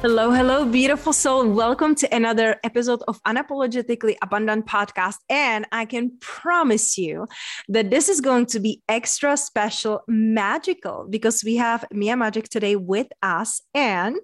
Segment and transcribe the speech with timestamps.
[0.00, 1.50] Hello, hello, beautiful soul.
[1.50, 5.16] Welcome to another episode of Unapologetically Abundant Podcast.
[5.28, 7.26] And I can promise you
[7.68, 12.76] that this is going to be extra special, magical, because we have Mia Magik today
[12.76, 13.60] with us.
[13.74, 14.20] And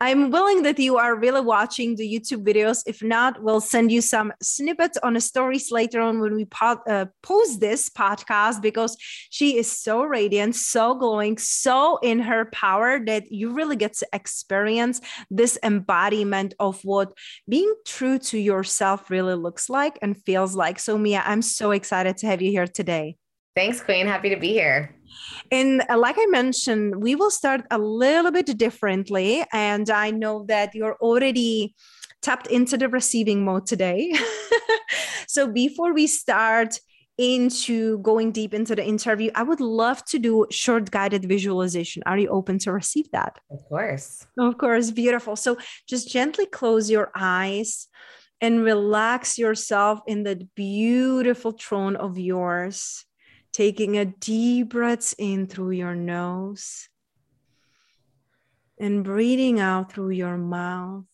[0.00, 2.82] I'm willing that you are really watching the YouTube videos.
[2.86, 6.80] If not, we'll send you some snippets on the stories later on when we po-
[6.88, 8.96] uh, post this podcast, because
[9.28, 14.08] she is so radiant, so glowing, so in her power that you really get to
[14.14, 14.93] experience
[15.30, 17.12] this embodiment of what
[17.48, 20.78] being true to yourself really looks like and feels like.
[20.78, 23.16] So, Mia, I'm so excited to have you here today.
[23.54, 24.06] Thanks, Queen.
[24.06, 24.94] Happy to be here.
[25.50, 29.44] And uh, like I mentioned, we will start a little bit differently.
[29.52, 31.74] And I know that you're already
[32.20, 34.12] tapped into the receiving mode today.
[35.28, 36.80] so before we start,
[37.16, 42.02] into going deep into the interview, I would love to do short guided visualization.
[42.06, 43.38] Are you open to receive that?
[43.50, 44.26] Of course.
[44.38, 44.90] Of course.
[44.90, 45.36] Beautiful.
[45.36, 45.56] So
[45.88, 47.88] just gently close your eyes
[48.40, 53.04] and relax yourself in that beautiful throne of yours,
[53.52, 56.88] taking a deep breath in through your nose
[58.78, 61.04] and breathing out through your mouth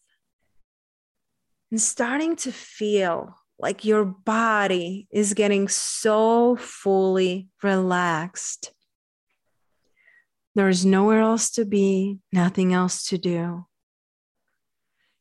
[1.71, 8.73] and starting to feel like your body is getting so fully relaxed.
[10.55, 13.67] There's nowhere else to be, nothing else to do.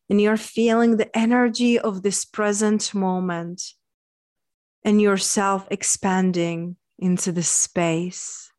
[0.09, 3.61] And you're feeling the energy of this present moment
[4.83, 8.51] and yourself expanding into the space.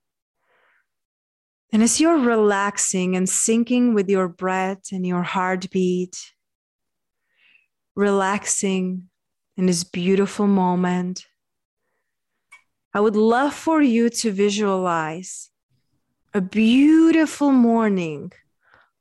[1.72, 6.16] And as you're relaxing and syncing with your breath and your heartbeat,
[7.96, 9.09] relaxing
[9.60, 11.26] in this beautiful moment,
[12.94, 15.50] I would love for you to visualize
[16.32, 18.32] a beautiful morning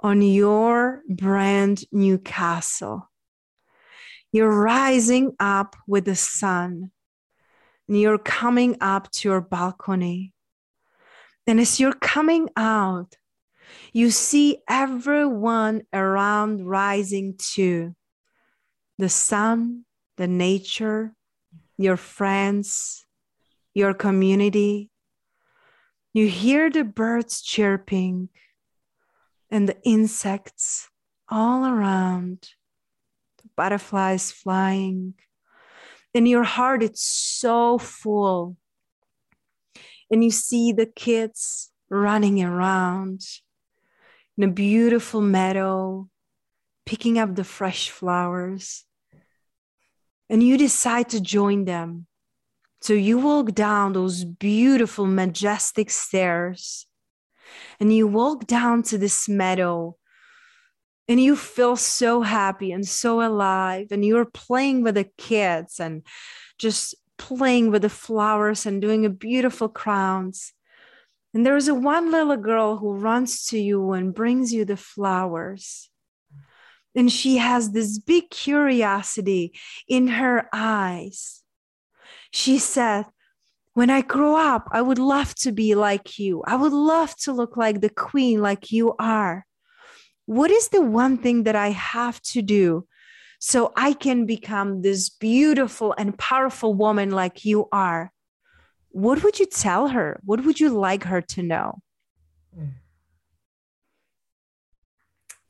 [0.01, 3.09] on your brand new castle.
[4.33, 6.91] You're rising up with the sun
[7.87, 10.33] and you're coming up to your balcony.
[11.47, 13.15] And as you're coming out,
[13.93, 17.95] you see everyone around rising too.
[18.97, 19.85] The sun,
[20.19, 21.13] the nature,
[21.77, 23.05] your friends,
[23.73, 24.89] your community.
[26.11, 28.27] You hear the birds chirping
[29.49, 30.89] and the insects
[31.29, 32.49] all around,
[33.37, 35.13] the butterflies flying.
[36.13, 38.57] In your heart, it's so full.
[40.11, 43.21] And you see the kids running around
[44.37, 46.09] in a beautiful meadow,
[46.85, 48.83] picking up the fresh flowers
[50.29, 52.05] and you decide to join them.
[52.81, 56.85] So you walk down those beautiful, majestic stairs
[57.79, 59.97] and you walk down to this meadow
[61.07, 66.05] and you feel so happy and so alive and you're playing with the kids and
[66.57, 70.53] just playing with the flowers and doing a beautiful crowns
[71.33, 75.88] and there's a one little girl who runs to you and brings you the flowers
[76.95, 79.53] and she has this big curiosity
[79.87, 81.43] in her eyes.
[82.31, 83.05] She said,
[83.73, 86.43] When I grow up, I would love to be like you.
[86.45, 89.45] I would love to look like the queen, like you are.
[90.25, 92.87] What is the one thing that I have to do
[93.39, 98.11] so I can become this beautiful and powerful woman like you are?
[98.89, 100.19] What would you tell her?
[100.23, 101.79] What would you like her to know?
[102.57, 102.73] Mm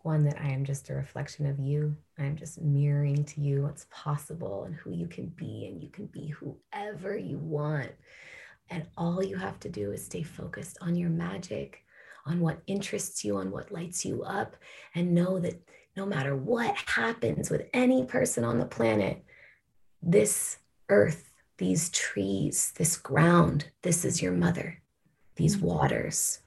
[0.10, 1.96] one that I am just a reflection of you.
[2.18, 5.90] I am just mirroring to you what's possible and who you can be, and you
[5.90, 7.92] can be whoever you want.
[8.72, 11.84] And all you have to do is stay focused on your magic,
[12.26, 14.56] on what interests you, on what lights you up,
[14.96, 15.62] and know that
[15.96, 19.24] no matter what happens with any person on the planet,
[20.02, 20.58] this
[20.90, 21.30] earth,
[21.60, 24.82] these trees, this ground, this is your mother,
[25.36, 25.68] these mm-hmm.
[25.68, 26.40] waters.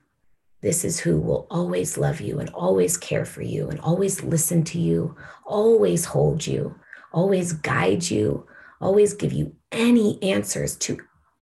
[0.63, 4.63] This is who will always love you and always care for you and always listen
[4.65, 6.77] to you, always hold you,
[7.13, 8.47] always guide you,
[8.81, 10.99] always give you any answers to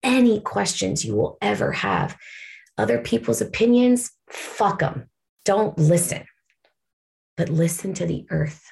[0.02, 2.18] any questions you will ever have.
[2.78, 5.10] Other people's opinions, fuck them.
[5.44, 6.26] Don't listen,
[7.36, 8.64] but listen to the earth.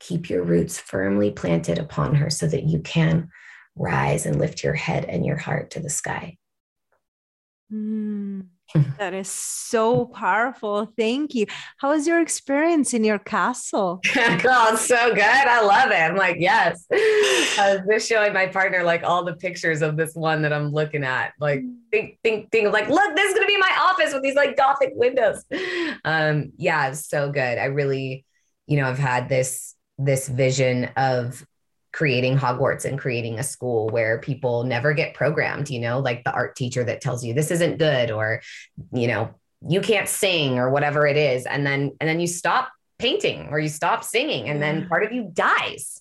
[0.00, 3.28] Keep your roots firmly planted upon her so that you can
[3.76, 6.38] rise and lift your head and your heart to the sky.
[7.72, 8.46] Mm.
[8.98, 10.92] that is so powerful.
[10.96, 11.46] Thank you.
[11.78, 14.00] How was your experience in your castle?
[14.16, 15.22] oh, so good.
[15.22, 15.94] I love it.
[15.94, 16.84] I'm like, yes.
[16.90, 20.70] I was just showing my partner like all the pictures of this one that I'm
[20.70, 21.32] looking at.
[21.40, 24.36] Like, think, think, think of like, look, this is gonna be my office with these
[24.36, 25.44] like gothic windows.
[26.04, 27.58] Um, yeah, it's so good.
[27.58, 28.24] I really,
[28.66, 31.44] you know, I've had this this vision of
[31.92, 36.32] creating Hogwarts and creating a school where people never get programmed, you know, like the
[36.32, 38.42] art teacher that tells you this isn't good or,
[38.92, 39.34] you know,
[39.68, 41.46] you can't sing or whatever it is.
[41.46, 45.12] And then, and then you stop painting or you stop singing and then part of
[45.12, 46.00] you dies.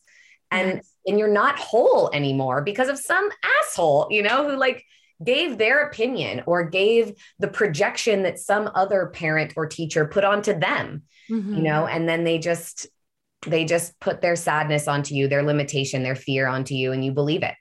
[0.51, 3.29] And, and you're not whole anymore because of some
[3.61, 4.85] asshole, you know, who like
[5.23, 10.57] gave their opinion or gave the projection that some other parent or teacher put onto
[10.57, 11.55] them, mm-hmm.
[11.55, 12.87] you know, and then they just
[13.45, 17.11] they just put their sadness onto you, their limitation, their fear onto you, and you
[17.11, 17.55] believe it.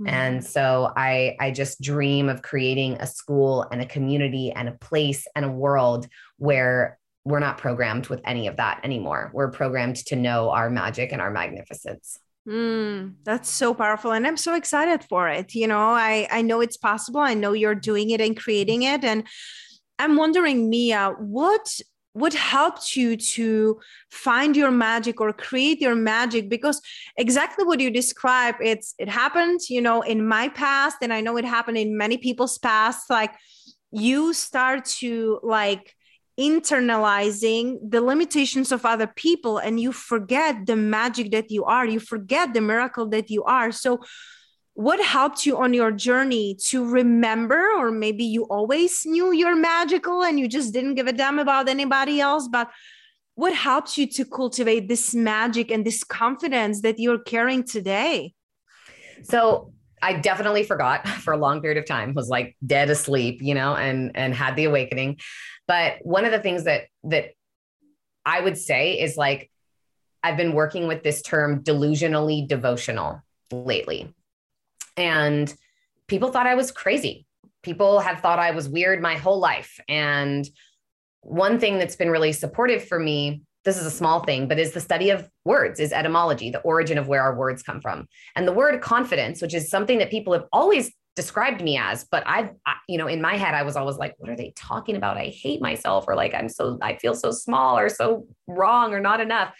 [0.00, 0.08] Mm-hmm.
[0.08, 4.72] And so I I just dream of creating a school and a community and a
[4.72, 9.30] place and a world where we're not programmed with any of that anymore.
[9.34, 12.18] We're programmed to know our magic and our magnificence.
[12.48, 14.12] Mm, that's so powerful.
[14.12, 15.54] And I'm so excited for it.
[15.54, 17.20] You know, I, I know it's possible.
[17.20, 19.04] I know you're doing it and creating it.
[19.04, 19.26] And
[19.98, 21.68] I'm wondering, Mia, what
[22.12, 23.78] what helped you to
[24.10, 26.80] find your magic or create your magic because
[27.16, 31.36] exactly what you describe it's it happened you know in my past and i know
[31.36, 33.32] it happened in many people's past like
[33.92, 35.94] you start to like
[36.40, 42.00] internalizing the limitations of other people and you forget the magic that you are you
[42.00, 43.70] forget the miracle that you are.
[43.70, 44.00] So
[44.74, 50.22] what helped you on your journey to remember or maybe you always knew you're magical
[50.22, 52.70] and you just didn't give a damn about anybody else but
[53.34, 58.34] what helped you to cultivate this magic and this confidence that you're carrying today?
[59.22, 59.72] So
[60.02, 63.74] i definitely forgot for a long period of time was like dead asleep you know
[63.74, 65.18] and and had the awakening.
[65.66, 67.30] But one of the things that that
[68.26, 69.50] i would say is like
[70.22, 74.12] i've been working with this term delusionally devotional lately
[74.96, 75.52] and
[76.06, 77.26] people thought I was crazy.
[77.62, 79.78] People have thought I was weird my whole life.
[79.88, 80.48] And
[81.22, 84.72] one thing that's been really supportive for me, this is a small thing, but is
[84.72, 88.06] the study of words, is etymology, the origin of where our words come from.
[88.34, 92.22] And the word confidence, which is something that people have always described me as, but
[92.26, 94.96] I've, I, you know, in my head, I was always like, what are they talking
[94.96, 95.18] about?
[95.18, 99.00] I hate myself, or like, I'm so, I feel so small or so wrong or
[99.00, 99.54] not enough.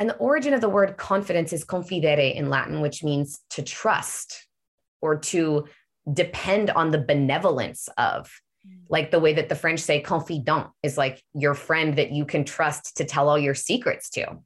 [0.00, 4.48] And the origin of the word confidence is confidere in Latin, which means to trust
[5.02, 5.66] or to
[6.10, 8.32] depend on the benevolence of.
[8.66, 8.78] Mm.
[8.88, 12.46] Like the way that the French say confidant is like your friend that you can
[12.46, 14.38] trust to tell all your secrets to.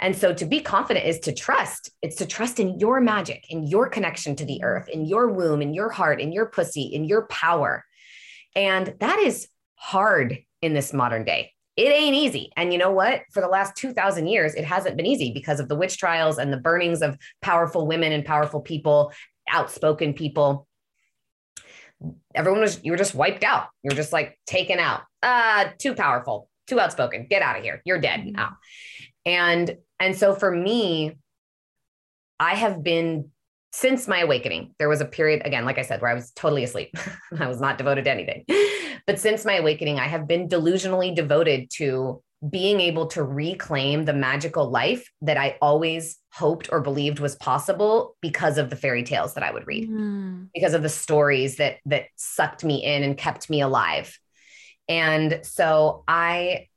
[0.00, 1.90] And so to be confident is to trust.
[2.02, 4.64] It's to trust in your magic, in your connection to the mm.
[4.64, 7.84] earth, in your womb, in your heart, in your pussy, in your power.
[8.56, 9.46] And that is
[9.76, 12.50] hard in this modern day it ain't easy.
[12.56, 13.22] And you know what?
[13.32, 16.52] For the last 2000 years, it hasn't been easy because of the witch trials and
[16.52, 19.12] the burnings of powerful women and powerful people,
[19.50, 20.66] outspoken people.
[22.34, 23.68] Everyone was, you were just wiped out.
[23.82, 25.02] You're just like taken out.
[25.22, 27.26] Uh, too powerful, too outspoken.
[27.30, 27.80] Get out of here.
[27.84, 28.32] You're dead mm-hmm.
[28.32, 28.56] now.
[29.24, 31.16] And, and so for me,
[32.38, 33.31] I have been
[33.72, 36.62] since my awakening, there was a period, again, like I said, where I was totally
[36.62, 36.94] asleep.
[37.38, 38.44] I was not devoted to anything.
[39.06, 44.12] But since my awakening, I have been delusionally devoted to being able to reclaim the
[44.12, 49.34] magical life that I always hoped or believed was possible because of the fairy tales
[49.34, 50.48] that I would read, mm.
[50.52, 54.18] because of the stories that that sucked me in and kept me alive.
[54.88, 56.68] And so I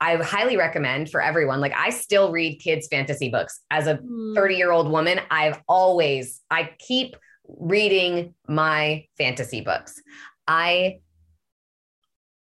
[0.00, 1.60] I highly recommend for everyone.
[1.60, 3.98] Like I still read kids fantasy books as a
[4.34, 5.20] 30 year old woman.
[5.30, 10.00] I've always, I keep reading my fantasy books.
[10.46, 11.00] I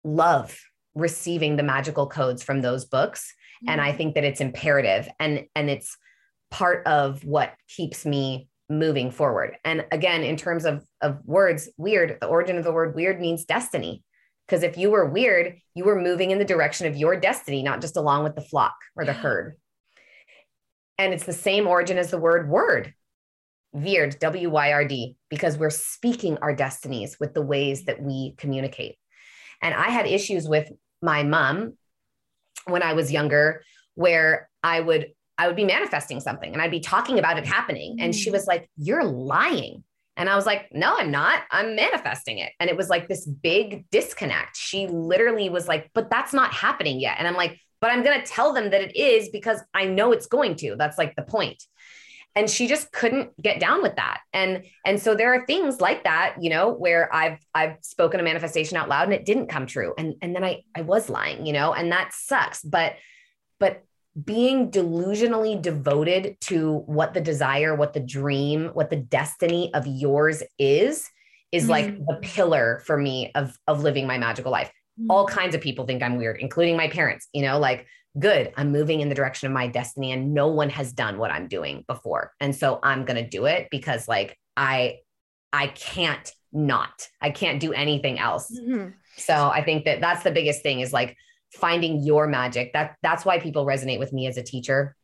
[0.02, 0.58] love
[0.94, 3.32] receiving the magical codes from those books.
[3.62, 3.70] Mm-hmm.
[3.70, 5.96] And I think that it's imperative and, and it's
[6.50, 9.56] part of what keeps me moving forward.
[9.64, 13.44] And again, in terms of, of words, weird, the origin of the word weird means
[13.44, 14.02] destiny
[14.48, 17.82] Because if you were weird, you were moving in the direction of your destiny, not
[17.82, 19.56] just along with the flock or the herd.
[20.96, 22.94] And it's the same origin as the word word,
[23.76, 28.34] Wyrd, W Y R D, because we're speaking our destinies with the ways that we
[28.38, 28.96] communicate.
[29.62, 31.74] And I had issues with my mom
[32.66, 33.62] when I was younger,
[33.94, 37.98] where I would I would be manifesting something and I'd be talking about it happening.
[38.00, 38.32] And she mm.
[38.32, 39.84] was like, You're lying.
[40.18, 41.44] And I was like, no, I'm not.
[41.50, 42.52] I'm manifesting it.
[42.58, 44.56] And it was like this big disconnect.
[44.56, 47.16] She literally was like, but that's not happening yet.
[47.18, 50.10] And I'm like, but I'm going to tell them that it is because I know
[50.10, 50.74] it's going to.
[50.76, 51.62] That's like the point.
[52.34, 54.20] And she just couldn't get down with that.
[54.32, 58.22] And and so there are things like that, you know, where I've I've spoken a
[58.22, 59.94] manifestation out loud and it didn't come true.
[59.96, 62.62] And and then I I was lying, you know, and that sucks.
[62.62, 62.94] But
[63.58, 63.82] but
[64.24, 70.42] being delusionally devoted to what the desire, what the dream, what the destiny of yours
[70.58, 71.08] is,
[71.52, 71.70] is mm-hmm.
[71.70, 74.72] like the pillar for me of, of living my magical life.
[74.98, 75.10] Mm-hmm.
[75.10, 77.86] All kinds of people think I'm weird, including my parents, you know, like,
[78.18, 81.30] good, I'm moving in the direction of my destiny and no one has done what
[81.30, 82.32] I'm doing before.
[82.40, 85.00] And so I'm going to do it because like I,
[85.52, 88.50] I can't not, I can't do anything else.
[88.50, 88.88] Mm-hmm.
[89.18, 91.16] So I think that that's the biggest thing is like,
[91.52, 92.72] finding your magic.
[92.72, 94.96] That that's why people resonate with me as a teacher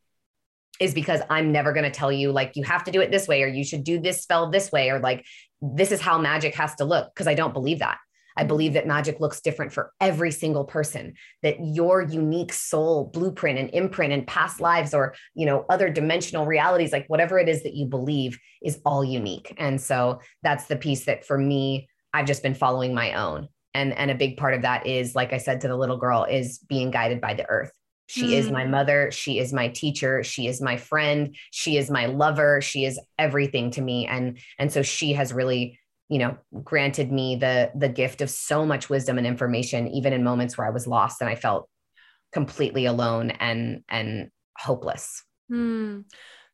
[0.79, 3.27] is because I'm never going to tell you like you have to do it this
[3.27, 5.25] way or you should do this spell this way or like
[5.61, 7.97] this is how magic has to look because I don't believe that.
[8.37, 8.47] I mm-hmm.
[8.49, 13.69] believe that magic looks different for every single person, that your unique soul blueprint and
[13.73, 17.73] imprint and past lives or, you know, other dimensional realities, like whatever it is that
[17.73, 19.53] you believe is all unique.
[19.57, 23.93] And so that's the piece that for me, I've just been following my own and
[23.93, 26.59] and a big part of that is like i said to the little girl is
[26.67, 27.71] being guided by the earth.
[28.07, 28.33] She mm.
[28.33, 28.69] is my mm.
[28.69, 29.09] mother.
[29.11, 30.23] She is my teacher.
[30.23, 31.35] She is my friend.
[31.51, 32.61] She is my lover.
[32.61, 34.05] She is everything to me.
[34.05, 38.65] And and so she has really you know granted me the the gift of so
[38.65, 41.67] much wisdom and information even in moments where i was lost and i felt
[42.31, 45.23] completely alone and and hopeless.
[45.51, 46.05] Mm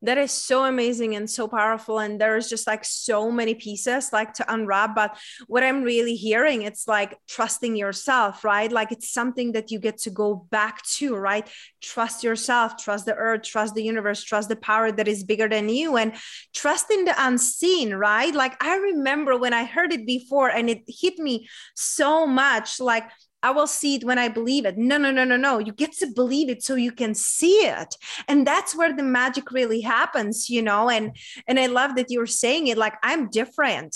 [0.02, 4.34] that is so amazing and so powerful and there's just like so many pieces like
[4.34, 5.18] to unwrap but
[5.48, 8.72] what i'm really hearing it's like trusting yourself right?
[8.72, 11.48] Like it's something that you get to go back to right?
[11.82, 15.70] Trust yourself trust the earth trust the universe trust the power that is bigger than
[15.70, 16.14] you and
[16.54, 18.34] trust in the unseen right?
[18.34, 23.10] Like i remember when i heard it before and it hit me so much like
[23.44, 24.78] I will see it when I believe it.
[24.78, 25.60] No, no, no, no, no.
[25.60, 27.96] You get to believe it so you can see it.
[28.28, 30.90] And that's where the magic really happens, you know.
[30.90, 31.16] And
[31.48, 33.96] and I love that you're saying it like I'm different.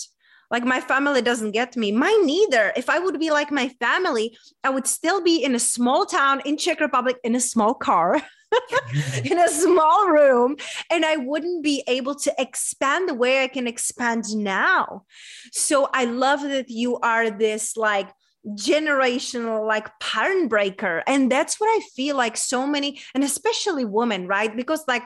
[0.51, 1.91] Like my family doesn't get me.
[1.91, 2.71] Mine neither.
[2.75, 6.41] If I would be like my family, I would still be in a small town
[6.45, 8.21] in Czech Republic in a small car.
[9.25, 10.55] in a small room
[10.89, 15.03] and I wouldn't be able to expand the way I can expand now.
[15.51, 18.09] So I love that you are this like
[18.49, 24.27] generational like pattern breaker and that's what i feel like so many and especially women
[24.27, 25.03] right because like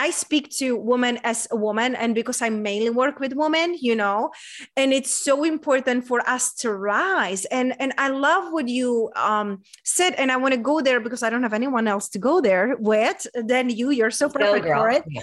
[0.00, 3.94] I speak to women as a woman, and because I mainly work with women, you
[3.94, 4.30] know,
[4.74, 7.44] and it's so important for us to rise.
[7.44, 11.22] And and I love what you um, said, and I want to go there because
[11.22, 13.90] I don't have anyone else to go there with than you.
[13.90, 15.04] You're so perfect for it.
[15.06, 15.22] Yeah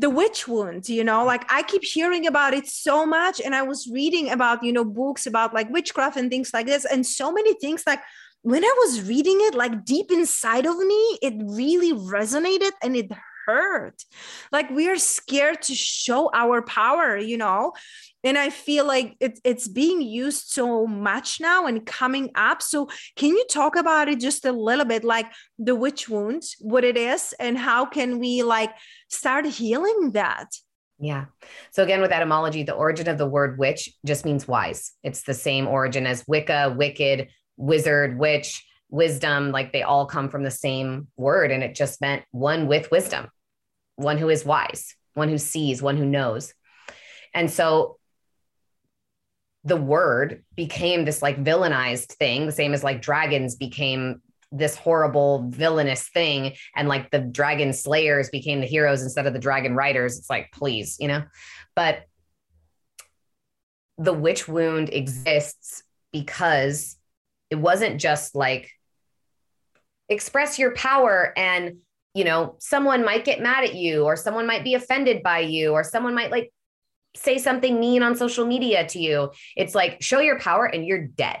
[0.00, 3.62] the witch wound you know like i keep hearing about it so much and i
[3.62, 7.30] was reading about you know books about like witchcraft and things like this and so
[7.30, 8.00] many things like
[8.40, 13.10] when i was reading it like deep inside of me it really resonated and it
[13.46, 14.04] hurt.
[14.52, 17.72] Like we are scared to show our power you know
[18.24, 22.88] and i feel like it, it's being used so much now and coming up so
[23.16, 25.26] can you talk about it just a little bit like
[25.58, 28.70] the witch wound what it is and how can we like
[29.08, 30.48] start healing that
[31.02, 31.26] yeah.
[31.70, 34.92] So again, with etymology, the origin of the word witch just means wise.
[35.02, 39.50] It's the same origin as Wicca, wicked, wizard, witch, wisdom.
[39.50, 41.50] Like they all come from the same word.
[41.50, 43.28] And it just meant one with wisdom,
[43.96, 46.52] one who is wise, one who sees, one who knows.
[47.32, 47.96] And so
[49.64, 55.48] the word became this like villainized thing, the same as like dragons became this horrible
[55.48, 60.18] villainous thing and like the dragon slayers became the heroes instead of the dragon riders
[60.18, 61.22] it's like please you know?
[61.76, 62.02] But
[63.96, 66.96] the witch wound exists because
[67.50, 68.70] it wasn't just like
[70.08, 71.76] express your power and
[72.14, 75.72] you know someone might get mad at you or someone might be offended by you
[75.72, 76.52] or someone might like
[77.16, 79.30] say something mean on social media to you.
[79.56, 81.40] It's like show your power and you're dead.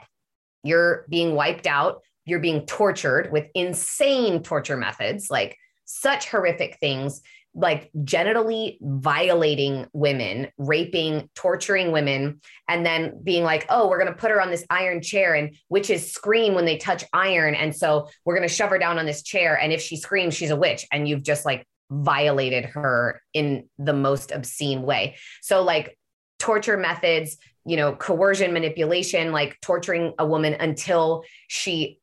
[0.62, 2.02] You're being wiped out.
[2.24, 7.22] You're being tortured with insane torture methods, like such horrific things
[7.54, 14.18] like genitally violating women, raping, torturing women, and then being like, oh, we're going to
[14.18, 15.34] put her on this iron chair.
[15.34, 17.54] And witches scream when they touch iron.
[17.54, 19.58] And so we're going to shove her down on this chair.
[19.58, 20.86] And if she screams, she's a witch.
[20.92, 25.16] And you've just like violated her in the most obscene way.
[25.42, 25.98] So, like,
[26.38, 32.00] torture methods, you know, coercion, manipulation, like torturing a woman until she,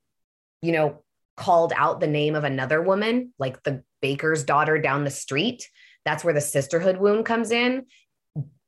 [0.61, 1.03] you know,
[1.35, 5.67] called out the name of another woman, like the baker's daughter down the street.
[6.05, 7.85] That's where the sisterhood wound comes in.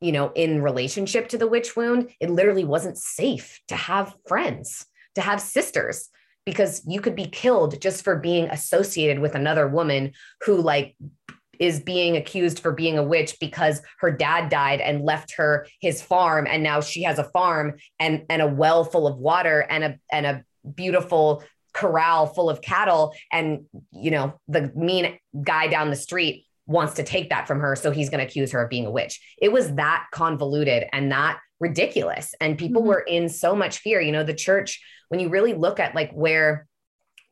[0.01, 4.85] You know, in relationship to the witch wound, it literally wasn't safe to have friends,
[5.15, 6.09] to have sisters,
[6.49, 10.95] because you could be killed just for being associated with another woman who, like,
[11.59, 16.01] is being accused for being a witch because her dad died and left her his
[16.01, 19.83] farm and now she has a farm and and a well full of water and
[19.83, 20.43] a and a
[20.75, 23.13] beautiful corral full of cattle.
[23.31, 27.75] And you know the mean guy down the street wants to take that from her
[27.75, 29.19] so he's going to accuse her of being a witch.
[29.39, 32.89] It was that convoluted and that ridiculous and people mm-hmm.
[32.89, 36.11] were in so much fear you know the church when you really look at like
[36.11, 36.67] where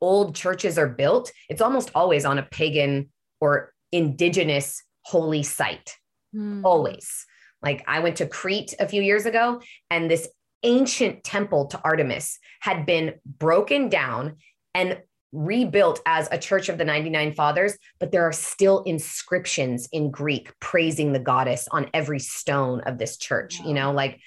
[0.02, 3.10] old churches are built it's almost always on a pagan
[3.42, 5.96] or indigenous holy site
[6.36, 6.62] mm.
[6.64, 7.26] always
[7.62, 10.28] like i went to crete a few years ago and this
[10.64, 14.38] ancient temple to Artemis had been broken down
[14.74, 20.12] and rebuilt as a church of the 99 fathers, but there are still inscriptions in
[20.12, 24.20] Greek praising the goddess on every stone of this church, you know, like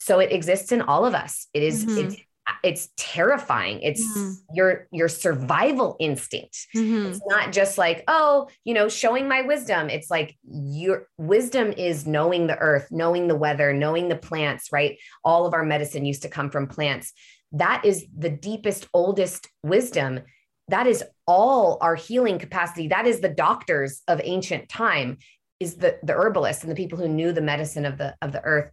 [0.00, 1.48] so it exists in all of us.
[1.52, 2.06] It is, mm-hmm.
[2.06, 2.16] it's
[2.62, 4.32] it's terrifying it's mm-hmm.
[4.54, 7.06] your your survival instinct mm-hmm.
[7.06, 12.06] it's not just like oh you know showing my wisdom it's like your wisdom is
[12.06, 16.22] knowing the earth knowing the weather knowing the plants right all of our medicine used
[16.22, 17.12] to come from plants
[17.52, 20.20] that is the deepest oldest wisdom.
[20.68, 22.88] That is all our healing capacity.
[22.88, 25.18] That is the doctors of ancient time
[25.60, 28.44] is the the herbalists and the people who knew the medicine of the of the
[28.44, 28.70] earth.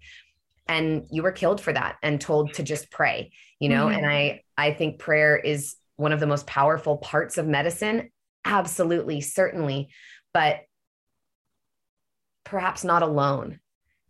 [0.67, 3.88] And you were killed for that and told to just pray you know?
[3.88, 3.98] Mm-hmm.
[3.98, 8.12] and i i think prayer is one of the most powerful parts of medicine.
[8.44, 9.88] Absolutely certainly.
[10.33, 10.59] But
[12.44, 13.59] perhaps not alone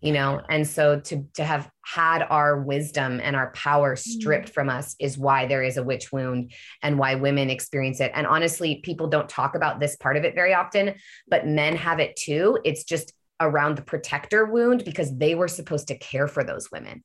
[0.06, 0.40] you know?
[0.50, 4.54] And so to to have had our wisdom and our power stripped mm-hmm.
[4.54, 8.12] from us is why there is a witch wound and why women experience it.
[8.14, 10.94] And honestly people don't talk about this part of it very often
[11.28, 12.60] but men have it too.
[12.64, 17.04] It's just around the protector wound because they were supposed to care for those women.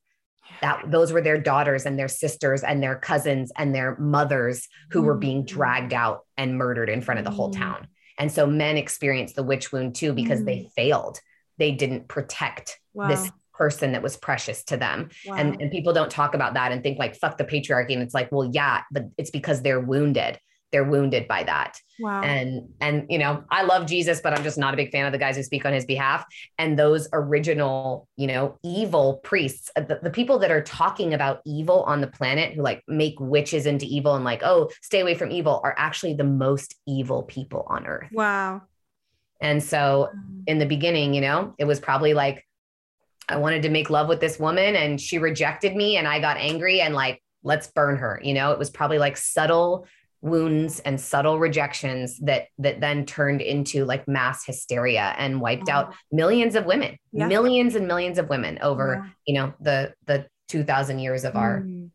[0.61, 5.03] That those were their daughters and their sisters and their cousins and their mothers who
[5.03, 5.57] mm were being mm-hmm.
[5.57, 7.57] dragged out and murdered in front of the whole mm.
[7.57, 7.89] town.
[8.19, 10.47] And so men experienced the witch wound too because mm.
[10.47, 11.19] they failed.
[11.57, 13.09] They didn't protect wow.
[13.09, 15.35] this person that was precious to them wow.
[15.35, 18.15] and, and people don't talk about that and think like fuck the patriarchy and it's
[18.15, 20.39] like well yeah but it's because they're wounded
[20.73, 21.79] they're wounded by that.
[21.99, 22.23] Wow.
[22.23, 25.13] And and you know, I love Jesus, but I'm just not a big fan of
[25.13, 26.25] the guys who speak on his behalf.
[26.59, 31.41] And those original, you know, evil priests, uh, the, the people that are talking about
[31.45, 35.15] evil on the planet who like make witches into evil and like, oh, stay away
[35.15, 38.09] from evil are actually the most evil people on earth.
[38.13, 38.63] Wow.
[39.43, 40.11] And so
[40.47, 42.47] in the beginning, you know, it was probably like
[43.31, 46.37] I wanted to make love with this woman and she rejected me and I got
[46.37, 49.87] angry and like let's burn her, you know, it was probably like subtle
[50.23, 55.93] wounds and subtle rejections that that then turned into like mass hysteria and wiped out
[55.93, 55.95] mm.
[56.13, 57.27] millions of women yeah.
[57.27, 59.11] millions and millions of women over yeah.
[59.27, 61.91] you know the the 2000 years of our mm.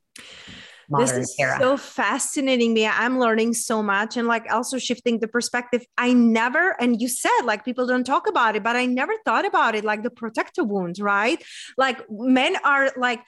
[0.91, 1.00] Mm.
[1.00, 1.58] this is era.
[1.60, 2.88] so fascinating me.
[2.88, 5.86] I'm learning so much and like also shifting the perspective.
[5.98, 9.45] I never and you said like people don't talk about it but i never thought
[9.45, 11.43] about it like the protector wound right?
[11.78, 13.21] Like men are like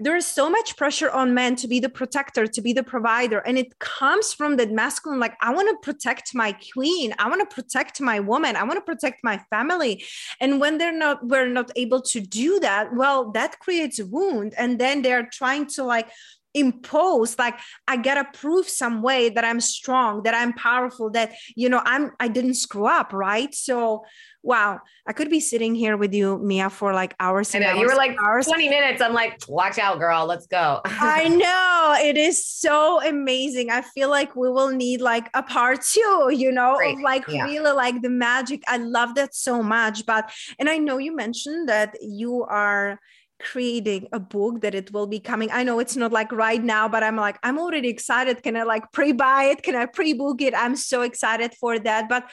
[0.00, 3.38] there is so much pressure on men to be the protector to be the provider
[3.38, 7.14] and it comes from that masculine like i want to protect my queen.
[7.18, 8.56] I want to protect my woman.
[8.56, 10.04] I want to protect my family.
[10.40, 14.54] And when they're not we're not able to do that well that creates a wound
[14.58, 16.08] and then they're trying to like
[16.54, 21.68] impose like i gotta prove some way that i'm strong that i'm powerful that you
[21.68, 23.54] know i'm i didn't screw up right?
[23.54, 24.04] So
[24.42, 27.72] wow i could be sitting here with you mia for like hours and I know,
[27.72, 28.46] hours you were like hours.
[28.46, 29.02] 20 minutes.
[29.02, 30.26] I'm like watch out girl.
[30.26, 30.80] Let's go.
[30.84, 32.06] I know.
[32.06, 33.70] It is so amazing.
[33.70, 36.98] I feel like we will need like a part two you know Great.
[37.00, 37.44] like yeah.
[37.44, 38.62] really like the magic.
[38.68, 40.06] I love that so much.
[40.06, 43.00] But and i know you mentioned that you are
[43.40, 45.50] creating a book that it will be coming.
[45.52, 48.42] I know it's not like right now but i'm like i'm already excited.
[48.42, 49.62] Can i like pre-buy it?
[49.62, 50.54] Can i pre-book it?
[50.56, 52.08] I'm so excited for that.
[52.08, 52.30] But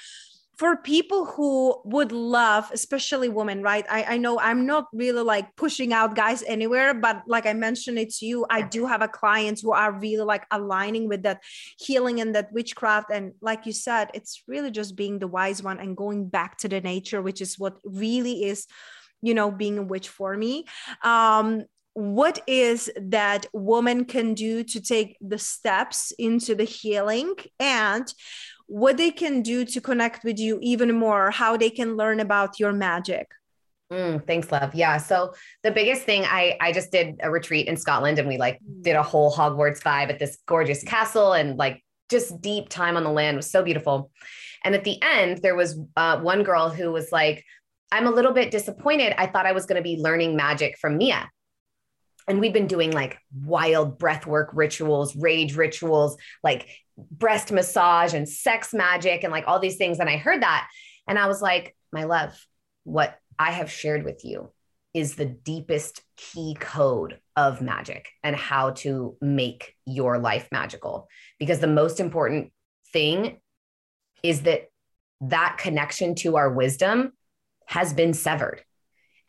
[0.62, 3.84] for people who would love, especially women, right?
[3.90, 7.98] I, I know I'm not really like pushing out guys anywhere, but like I mentioned
[7.98, 11.42] it to you, I do have a clients who are really like aligning with that
[11.80, 13.10] healing and that witchcraft.
[13.12, 16.70] And like you said, it's really just being the wise one and going back to
[16.70, 18.68] the nature, which is what really is,
[19.22, 20.66] you know, being a witch for me.
[21.04, 28.14] Um, what is that woman can do to take the steps into the healing and
[28.68, 32.58] what they can do to connect with you even more, how they can learn about
[32.60, 33.28] your magic.
[33.92, 34.74] Mm, thanks, love.
[34.74, 34.96] Yeah.
[34.96, 38.60] So the biggest thing, I I just did a retreat in Scotland, and we like
[38.80, 43.04] did a whole Hogwarts vibe at this gorgeous castle, and like just deep time on
[43.04, 44.10] the land it was so beautiful.
[44.64, 47.44] And at the end, there was uh, one girl who was like,
[47.92, 49.14] "I'm a little bit disappointed.
[49.18, 51.30] I thought I was going to be learning magic from Mia."
[52.28, 58.30] And we've been doing like wild breath work rituals, rage rituals, like breast massage and
[58.30, 60.00] sex magic and like all these things.
[60.00, 60.68] And I heard that.
[61.08, 62.40] And I was like, my love,
[62.84, 64.52] what I have shared with you
[64.94, 71.08] is the deepest key code of magic and how to make your life magical.
[71.40, 72.52] Because the most important
[72.92, 73.40] thing
[74.22, 74.70] is that
[75.22, 77.14] that connection to our wisdom
[77.72, 78.62] has been severed.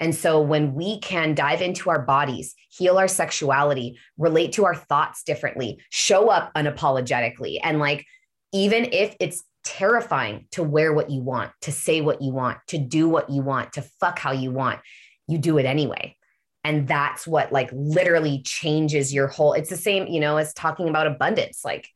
[0.00, 4.74] And so when we can dive into our bodies, heal our sexuality, relate to our
[4.74, 8.04] thoughts differently, show up unapologetically, and like,
[8.52, 12.78] even if it's terrifying to wear what you want, to say what you want, to
[12.78, 14.80] do what you want, to fuck how you want,
[15.28, 16.16] you do it anyway.
[16.64, 20.88] And that's what like literally changes your whole, it's the same, you know, as talking
[20.88, 21.64] about abundance.
[21.64, 21.88] Like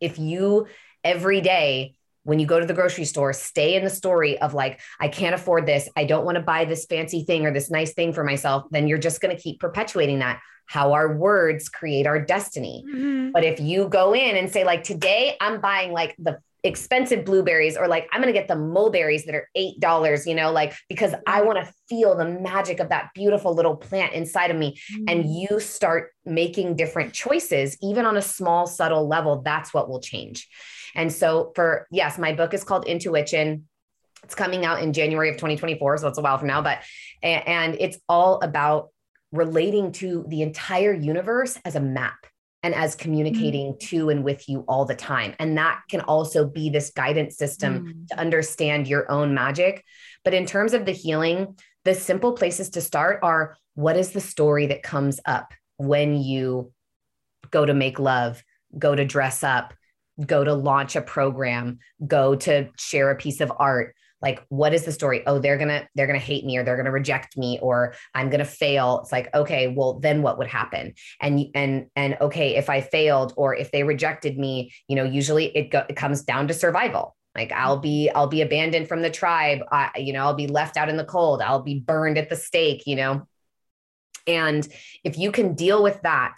[0.00, 0.66] if you
[1.04, 4.80] every day when you go to the grocery store, stay in the story of like,
[4.98, 5.88] I can't afford this.
[5.96, 8.64] I don't want to buy this fancy thing or this nice thing for myself.
[8.70, 10.40] Then you're just going to keep perpetuating that.
[10.66, 12.84] How our words create our destiny.
[12.88, 13.32] Mm-hmm.
[13.32, 17.76] But if you go in and say, like, today I'm buying like the expensive blueberries
[17.76, 21.14] or like I'm going to get the mulberries that are $8, you know, like because
[21.26, 25.04] I want to feel the magic of that beautiful little plant inside of me mm-hmm.
[25.08, 30.00] and you start making different choices even on a small subtle level that's what will
[30.00, 30.48] change.
[30.94, 33.68] And so for yes, my book is called Intuition.
[34.22, 36.78] It's coming out in January of 2024, so it's a while from now, but
[37.22, 38.88] and it's all about
[39.32, 42.26] relating to the entire universe as a map
[42.62, 43.80] and as communicating mm.
[43.80, 45.34] to and with you all the time.
[45.38, 48.08] And that can also be this guidance system mm.
[48.08, 49.84] to understand your own magic.
[50.24, 54.20] But in terms of the healing, the simple places to start are what is the
[54.20, 56.72] story that comes up when you
[57.50, 58.42] go to make love,
[58.78, 59.74] go to dress up,
[60.24, 63.94] go to launch a program, go to share a piece of art.
[64.22, 65.22] Like, what is the story?
[65.26, 68.44] Oh, they're gonna they're gonna hate me, or they're gonna reject me, or I'm gonna
[68.44, 69.00] fail.
[69.02, 70.94] It's like, okay, well, then what would happen?
[71.20, 75.54] And and and okay, if I failed or if they rejected me, you know, usually
[75.56, 77.14] it go, it comes down to survival.
[77.34, 79.58] Like I'll be I'll be abandoned from the tribe.
[79.70, 81.42] I, you know, I'll be left out in the cold.
[81.42, 82.84] I'll be burned at the stake.
[82.86, 83.28] You know,
[84.26, 84.66] and
[85.02, 86.36] if you can deal with that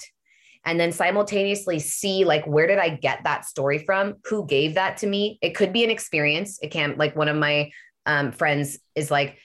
[0.67, 4.99] and then simultaneously see like where did i get that story from who gave that
[4.99, 7.71] to me it could be an experience it can like one of my
[8.05, 9.39] um, friends is like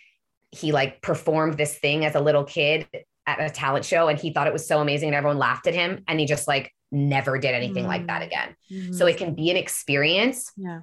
[0.52, 2.88] he like performed this thing as a little kid
[3.26, 5.74] at a talent show and he thought it was so amazing and everyone laughed at
[5.74, 7.88] him and he just like never did anything mm-hmm.
[7.88, 8.26] like that mm.
[8.26, 8.92] again mm-hmm.
[8.92, 10.82] so it can be an experience yeah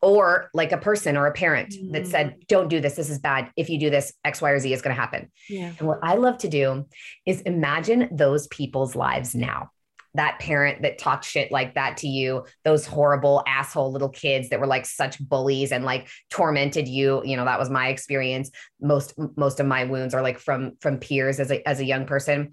[0.00, 1.92] or like a person or a parent mm.
[1.92, 2.94] that said, don't do this.
[2.94, 3.50] This is bad.
[3.56, 5.30] If you do this, X, Y, or Z is going to happen.
[5.48, 5.72] Yeah.
[5.78, 6.86] And what I love to do
[7.26, 9.70] is imagine those people's lives now.
[10.14, 14.58] That parent that talked shit like that to you, those horrible asshole little kids that
[14.58, 17.22] were like such bullies and like tormented you.
[17.24, 18.50] You know, that was my experience.
[18.80, 22.06] Most most of my wounds are like from from peers as a as a young
[22.06, 22.50] person.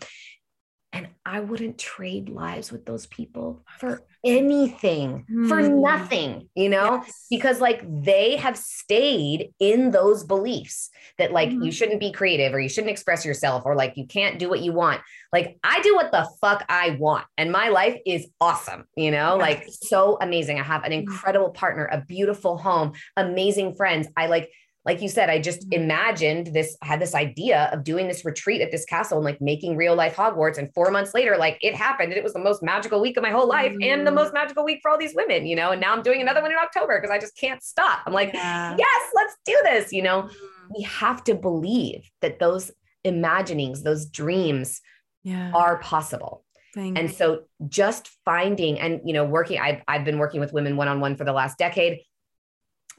[0.95, 5.49] And I wouldn't trade lives with those people for anything, mm.
[5.49, 5.81] for hmm.
[5.81, 7.25] nothing, you know, yes.
[7.29, 11.65] because like they have stayed in those beliefs that like mm.
[11.65, 14.61] you shouldn't be creative or you shouldn't express yourself or like you can't do what
[14.61, 15.01] you want.
[15.33, 19.37] Like I do what the fuck I want and my life is awesome, you know,
[19.37, 19.41] yes.
[19.41, 20.61] like so amazing.
[20.61, 20.99] I have an hmm.
[20.99, 24.07] incredible partner, a beautiful home, amazing friends.
[24.15, 24.49] I like
[24.85, 25.83] like you said, I just mm-hmm.
[25.83, 29.75] imagined this, had this idea of doing this retreat at this castle and like making
[29.75, 30.59] real life Hogwarts.
[30.59, 32.11] And four months later, like it happened.
[32.11, 33.81] And it was the most magical week of my whole life mm-hmm.
[33.81, 34.19] and the mm-hmm.
[34.19, 35.71] most magical week for all these women, you know?
[35.71, 38.01] And now I'm doing another one in October because I just can't stop.
[38.05, 38.75] I'm like, yeah.
[38.77, 39.91] yes, let's do this.
[39.91, 40.73] You know, mm-hmm.
[40.77, 42.71] we have to believe that those
[43.03, 44.81] imaginings, those dreams
[45.23, 45.51] yeah.
[45.55, 46.43] are possible.
[46.75, 47.15] Thank and you.
[47.15, 51.23] so just finding and you know working I've, I've been working with women one-on-one for
[51.23, 52.01] the last decade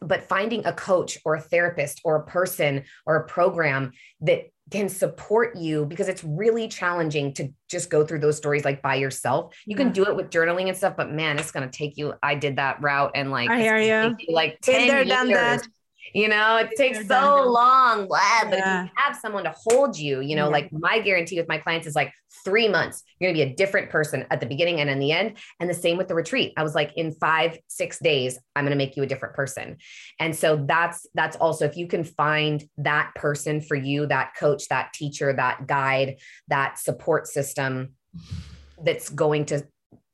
[0.00, 4.88] but finding a coach or a therapist or a person or a program that can
[4.88, 9.54] support you because it's really challenging to just go through those stories like by yourself.
[9.64, 12.14] You can do it with journaling and stuff, but man, it's gonna take you.
[12.22, 14.16] I did that route and like I hear you.
[14.18, 15.28] you like 10 there, years.
[15.28, 15.68] that.
[16.14, 17.48] You know, it takes so done.
[17.52, 20.52] long, blah, but if you have someone to hold you, you know, Yeah.
[20.52, 22.12] like my guarantee with my clients is like
[22.44, 25.36] three months, you're gonna be a different person at the beginning and in the end.
[25.60, 26.52] And the same with the retreat.
[26.56, 29.78] I was like, in five, six days, I'm gonna make you a different person.
[30.20, 34.68] And so that's that's also if you can find that person for you, that coach,
[34.68, 36.16] that teacher, that guide,
[36.48, 37.94] that support system
[38.82, 39.66] that's going to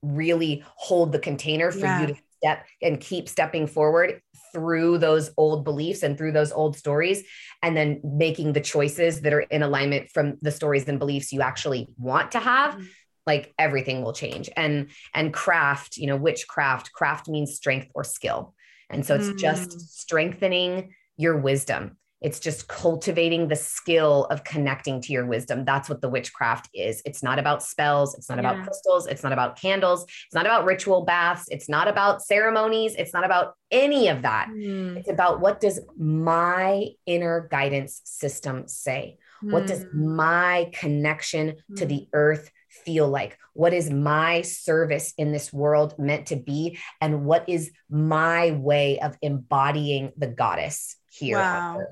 [0.03, 2.01] really hold the container for Yeah.
[2.01, 4.21] you to step and keep stepping forward
[4.53, 7.25] through those old beliefs and through those old stories
[7.63, 11.41] and then making the choices that are in alignment from the stories and beliefs you
[11.41, 12.89] actually want to have Mhm.
[13.27, 18.55] like everything will change and and craft you know witchcraft craft means strength or skill
[18.91, 19.39] and so it's Mm.
[19.39, 25.89] just strengthening your wisdom it's just cultivating the skill of connecting to your wisdom that's
[25.89, 28.51] what the witchcraft is it's not about spells it's not Yeah.
[28.51, 32.95] about crystals it's not about candles it's not about ritual baths it's not about ceremonies
[32.97, 38.69] it's not about any of that Mm, it's about what does my inner guidance system
[38.69, 39.19] say
[39.51, 41.89] what does mm, my connection to Mm.
[41.89, 42.51] the earth
[42.85, 43.37] feel like?
[43.55, 46.79] What is my service in this world meant to be?
[47.01, 51.39] And what is my way of embodying the goddess here?
[51.39, 51.87] on Wow.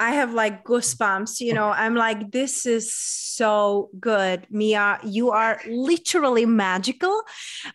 [0.00, 1.70] I have like goosebumps, you know.
[1.70, 4.46] I'm like, this is so good.
[4.50, 7.22] Mia, you are literally magical.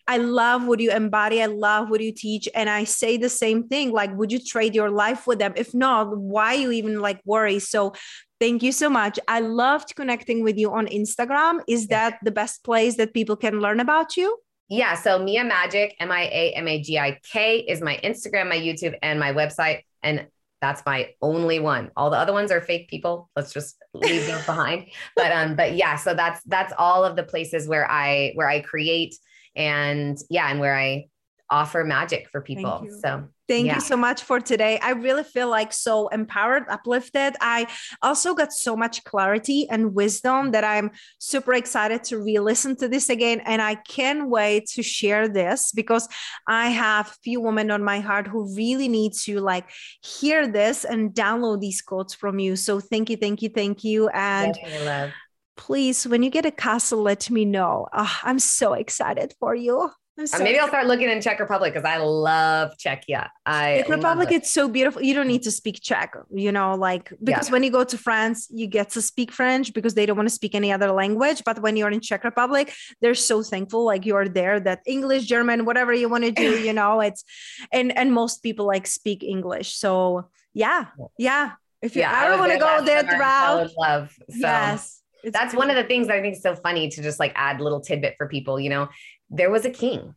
[0.07, 1.41] I love what you embody.
[1.41, 2.47] I love what you teach.
[2.55, 3.91] And I say the same thing.
[3.91, 5.53] Like, would you trade your life with them?
[5.55, 7.59] If not, why you even like worry?
[7.59, 7.93] So
[8.39, 9.19] thank you so much.
[9.27, 11.61] I loved connecting with you on Instagram.
[11.67, 14.37] Is that the best place that people can learn about you?
[14.69, 14.95] Yeah.
[14.95, 18.57] So Mia Magik, M I A M A G I K, is my Instagram, my
[18.57, 19.81] YouTube, and my website.
[20.01, 20.27] And
[20.63, 21.91] that's my only one.
[21.97, 23.29] All the other ones are fake people.
[23.35, 24.87] Let's just leave those behind.
[25.17, 28.61] But um, but yeah, so that's that's all of the places where I where I
[28.61, 29.13] create
[29.57, 31.07] and yeah, and where I
[31.49, 32.87] offer magic for people.
[33.01, 33.75] So Thank Yeah.
[33.75, 34.79] you so much for today.
[34.81, 37.35] I really feel like so empowered, uplifted.
[37.41, 37.67] I
[38.01, 42.87] also got so much clarity and wisdom that I'm super excited to re listen to
[42.87, 43.41] this again.
[43.45, 46.07] And I can't wait to share this because
[46.47, 49.69] I have few women on my heart who really need to like
[50.01, 52.55] hear this and download these quotes from you.
[52.55, 54.07] So thank you, thank you, thank you.
[54.09, 55.11] And love.
[55.57, 57.87] please, when you get a castle, let me know.
[57.91, 59.91] Ah, I'm so excited for you.
[60.19, 63.29] Uh, so maybe I'll start looking in Czech Republic because I love Czechia.
[63.45, 64.35] I Czech Republic, it.
[64.35, 65.01] it's so beautiful.
[65.01, 68.47] You don't need to speak Czech, you know, like because when you go to France,
[68.51, 71.43] you get to speak French because they don't want to speak any other language.
[71.43, 75.65] But when you're in Czech Republic, they're so thankful, like you're there, that English, German,
[75.65, 77.23] whatever you want to do, you know, it's
[77.71, 79.75] and and most people like speak English.
[79.75, 81.53] So yeah, yeah.
[81.81, 83.57] If you Yeah, I ever was want to go there throughout.
[83.57, 84.15] I would love.
[84.29, 87.01] So yes, it's that's one of the things that I think is so funny to
[87.01, 88.59] just like add little tidbit for people.
[88.59, 88.89] You know,
[89.29, 90.15] there was a king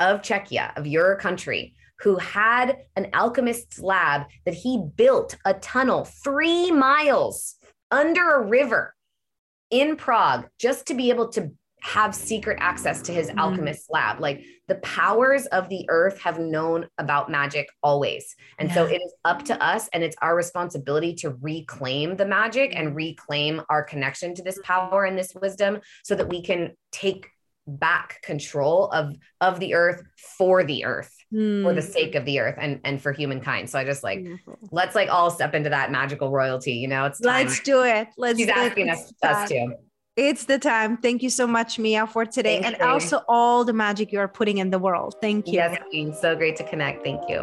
[0.00, 6.04] of Czechia, of your country, who had an alchemist's lab that he built a tunnel
[6.04, 7.54] three miles
[7.90, 8.94] under a river
[9.70, 13.38] in Prague just to be able to have secret access to his Mhm.
[13.38, 14.18] alchemist's lab.
[14.18, 18.34] Like the powers of the earth have known about magic always.
[18.58, 22.70] And so it is up to us and it's our responsibility to reclaim the magic
[22.70, 22.86] Mm-hmm.
[22.86, 27.28] and reclaim our connection to this power and this wisdom so that we can take
[27.66, 30.02] back control of of the earth
[30.38, 33.78] for the earth for the Hmm, sake of the earth and and for humankind so
[33.78, 34.58] i just like beautiful.
[34.70, 38.08] let's like all step into that magical royalty you know it's time Let's do it.
[38.18, 38.56] Let's she's do it.
[38.68, 39.74] asking It's us, us to
[40.16, 40.98] It's the time.
[40.98, 42.60] Thank you so much, Mia, for today.
[42.62, 42.86] Thank and you.
[42.86, 45.16] also all the magic you are putting in the world.
[45.20, 45.54] Thank you.
[45.54, 47.40] yes queen so great to connect thank you